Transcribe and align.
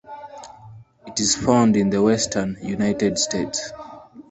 It 1.05 1.19
is 1.19 1.35
found 1.35 1.77
in 1.77 1.91
the 1.91 2.01
western 2.01 2.57
United 2.63 3.19
States. 3.19 3.69